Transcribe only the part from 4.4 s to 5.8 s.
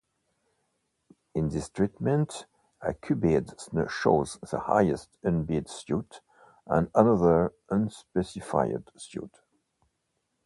the highest unbid